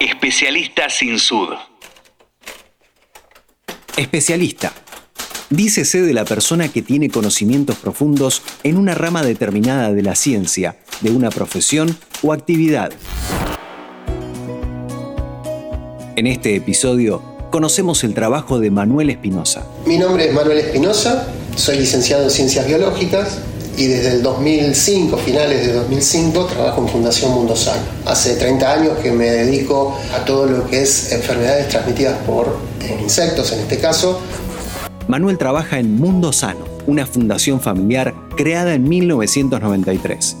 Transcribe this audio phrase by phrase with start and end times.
[0.00, 1.54] Especialista sin sud.
[3.96, 4.74] Especialista.
[5.48, 10.76] Dícese de la persona que tiene conocimientos profundos en una rama determinada de la ciencia,
[11.00, 12.92] de una profesión o actividad.
[16.16, 19.66] En este episodio conocemos el trabajo de Manuel Espinosa.
[19.86, 21.26] Mi nombre es Manuel Espinosa,
[21.56, 23.40] soy licenciado en Ciencias Biológicas
[23.76, 27.82] y desde el 2005, finales de 2005, trabajo en Fundación Mundo Sano.
[28.06, 32.56] Hace 30 años que me dedico a todo lo que es enfermedades transmitidas por
[33.02, 34.20] insectos en este caso.
[35.08, 40.36] Manuel trabaja en Mundo Sano, una fundación familiar creada en 1993.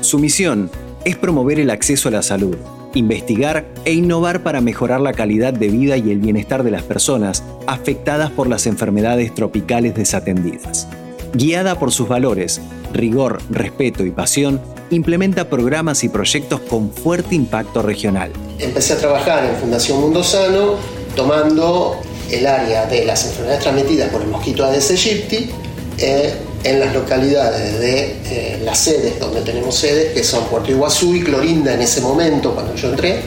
[0.00, 0.70] Su misión
[1.04, 2.56] es promover el acceso a la salud,
[2.94, 7.44] investigar e innovar para mejorar la calidad de vida y el bienestar de las personas
[7.66, 10.88] afectadas por las enfermedades tropicales desatendidas.
[11.34, 12.60] Guiada por sus valores,
[12.92, 14.60] rigor, respeto y pasión,
[14.90, 18.32] implementa programas y proyectos con fuerte impacto regional.
[18.58, 20.76] Empecé a trabajar en Fundación Mundo Sano
[21.14, 25.50] tomando el área de las enfermedades transmitidas por el mosquito Aedes aegypti
[25.98, 31.14] eh, en las localidades de eh, las sedes, donde tenemos sedes, que son Puerto Iguazú
[31.14, 33.20] y Clorinda en ese momento, cuando yo entré.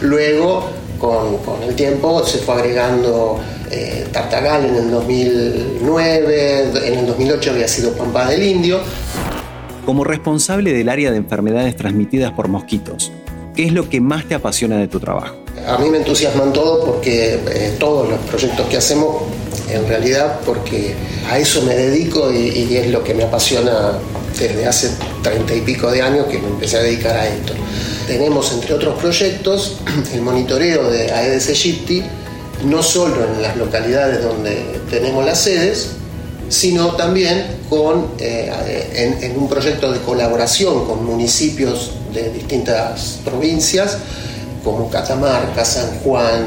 [0.00, 7.06] Luego, con, con el tiempo, se fue agregando eh, Tartagal en el 2009, en el
[7.06, 8.80] 2008 había sido Pampa del Indio.
[9.84, 13.12] Como responsable del área de enfermedades transmitidas por mosquitos,
[13.54, 15.36] ¿qué es lo que más te apasiona de tu trabajo?
[15.66, 19.22] A mí me entusiasman todo porque eh, todos los proyectos que hacemos,
[19.70, 20.94] en realidad, porque
[21.30, 23.98] a eso me dedico y, y es lo que me apasiona
[24.38, 24.90] desde hace
[25.22, 27.54] treinta y pico de años que me empecé a dedicar a esto.
[28.08, 29.76] Tenemos, entre otros proyectos,
[30.14, 32.02] el monitoreo de Aedes aegypti,
[32.64, 35.90] no solo en las localidades donde tenemos las sedes,
[36.48, 43.98] sino también con, eh, en, un proyecto de colaboración con municipios de distintas provincias,
[44.64, 46.46] como Catamarca, San Juan,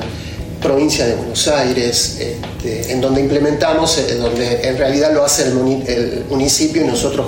[0.59, 5.43] provincia de Buenos Aires, este, en donde implementamos, en eh, donde en realidad lo hace
[5.43, 7.27] el, municipio y nosotros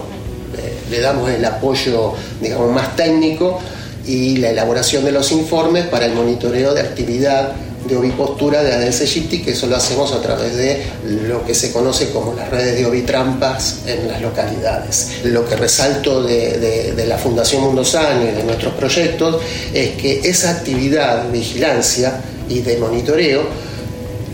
[0.57, 3.59] eh, le damos el apoyo, digamos, más técnico
[4.05, 7.53] y la elaboración de los informes para el monitoreo de actividad
[7.87, 8.99] de ovipostura de Aedes
[9.43, 10.83] que eso lo hacemos a través de
[11.27, 15.19] lo que se conoce como las redes de ovitrampas en las localidades.
[15.25, 19.41] Lo que resalto de, la Fundación Mundo Sano y de nuestros proyectos
[19.73, 23.43] es que esa actividad de vigilancia y de monitoreo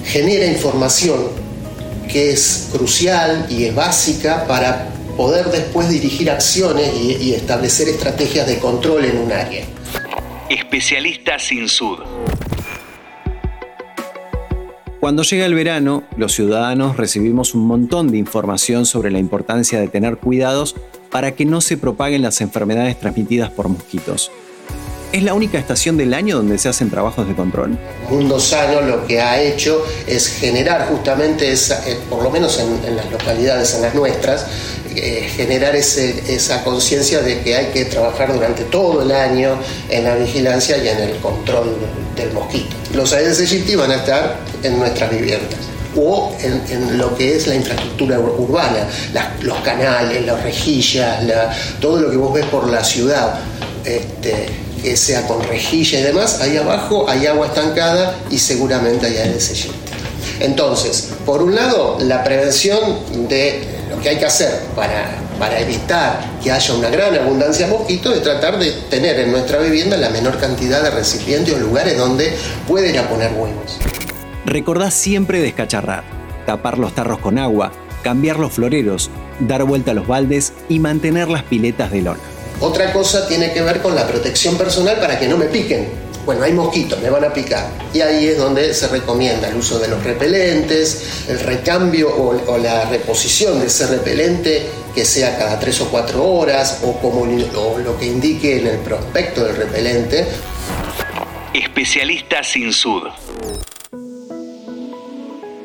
[0.05, 1.27] genera información
[2.07, 8.47] que es crucial y es básica para poder después dirigir acciones y, y establecer estrategias
[8.47, 9.65] de control en un área.
[10.49, 11.99] Especialista sin sud.
[15.01, 19.89] Cuando llega el verano, los ciudadanos recibimos un montón de información sobre la importancia de
[19.89, 20.77] tener cuidados
[21.11, 24.31] para que no se propaguen las enfermedades transmitidas por mosquitos.
[25.11, 27.79] ¿Es la única estación del año donde se hacen trabajos de control?
[28.11, 32.95] Mundo Sano lo que ha hecho es generar justamente, esa, eh, por lo menos en,
[32.95, 34.45] las localidades, en las nuestras,
[34.95, 39.57] eh, generar esa conciencia de que hay que trabajar durante todo el año
[39.89, 41.75] en la vigilancia y en el control
[42.15, 42.75] del mosquito.
[42.93, 45.57] Los Aedes aegypti van a estar en nuestras viviendas
[45.95, 48.87] o en, lo que es la infraestructura urbana,
[49.41, 51.23] los canales, las rejillas,
[51.81, 53.39] todo lo que vos ves por la ciudad.
[53.83, 59.17] Este, que sea con rejilla y demás, ahí abajo hay agua estancada y seguramente hay
[59.17, 59.69] aegypti.
[60.39, 62.79] Entonces, por un lado, la prevención
[63.27, 67.73] de lo que hay que hacer para, para evitar que haya una gran abundancia de
[67.73, 71.97] mosquitos es tratar de tener en nuestra vivienda la menor cantidad de recipientes o lugares
[71.97, 72.33] donde
[72.67, 73.79] pueden ir poner huevos.
[74.45, 76.03] Recordá siempre descacharrar,
[76.45, 77.71] tapar los tarros con agua,
[78.03, 82.19] cambiar los floreros, dar vuelta a los baldes y mantener las piletas de lona.
[82.61, 85.87] Otra cosa tiene que ver con la protección personal para que no me piquen.
[86.25, 87.69] Bueno, hay mosquitos, me van a picar.
[87.93, 92.85] Y ahí es donde se recomienda el uso de los repelentes, el recambio o, la
[92.85, 98.05] reposición de ese repelente que sea cada tres o cuatro horas o como lo que
[98.05, 100.27] indique en el prospecto del repelente.
[101.53, 103.03] Especialista sin sud.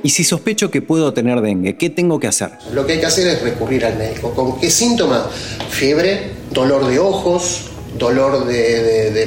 [0.04, 2.50] Y si sospecho que puedo tener dengue, ¿qué tengo que hacer?
[2.74, 4.34] Lo que hay que hacer es recurrir al médico.
[4.34, 5.22] ¿Con qué síntomas?
[5.70, 9.26] Fiebre, dolor de ojos, dolor de,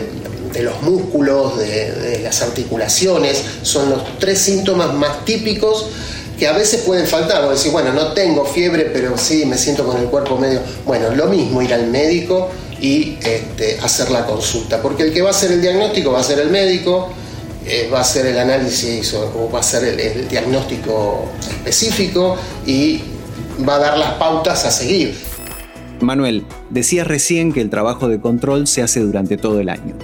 [0.61, 3.43] los músculos, de, las articulaciones.
[3.63, 5.87] Son los tres síntomas más típicos
[6.37, 7.43] que a veces pueden faltar.
[7.45, 10.59] O decir, bueno, no tengo fiebre, pero sí me siento con el cuerpo medio.
[10.85, 14.79] Bueno, lo mismo ir al médico y este, hacer la consulta.
[14.83, 17.09] Porque el que va a hacer el diagnóstico va a ser el médico
[17.67, 23.01] eh, va a ser el análisis o, va a ser el, diagnóstico específico y
[23.67, 25.15] va a dar las pautas a seguir.
[25.99, 29.95] Manuel, decías recién que el trabajo de control se hace durante todo el año.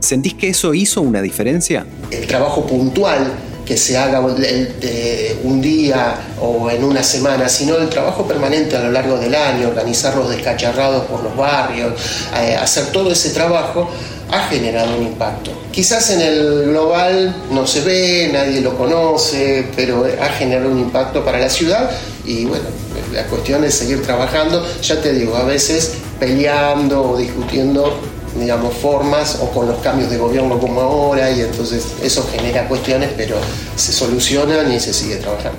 [0.00, 1.86] ¿Sentís que eso hizo una diferencia?
[2.10, 3.32] El trabajo puntual
[3.70, 8.90] que se haga un día o en una semana, sino el trabajo permanente a lo
[8.90, 11.92] largo del año, organizar los descacharrados por los barrios,
[12.36, 13.88] eh, hacer todo ese trabajo,
[14.32, 15.52] ha generado un impacto.
[15.72, 21.24] Quizás en el global no se ve, nadie lo conoce, pero ha generado un impacto
[21.24, 21.90] para la ciudad
[22.24, 22.64] y bueno,
[23.12, 27.98] la cuestión es seguir trabajando, ya te digo, a veces peleando o discutiendo
[28.38, 33.10] digamos, formas o con los cambios de gobierno como ahora y entonces eso genera cuestiones,
[33.16, 33.36] pero
[33.76, 35.58] se solucionan y se sigue trabajando.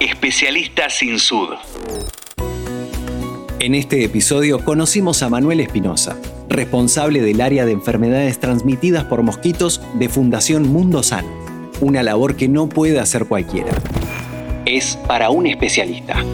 [0.00, 1.50] Especialista sin sud.
[3.58, 6.18] En este episodio conocimos a Manuel Espinosa,
[6.54, 11.28] responsable del área de enfermedades transmitidas por mosquitos de Fundación Mundo Sano,
[11.80, 13.72] una labor que no puede hacer cualquiera.
[14.66, 16.24] Es para un especialista.